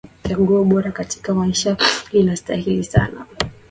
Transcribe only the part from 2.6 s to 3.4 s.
sana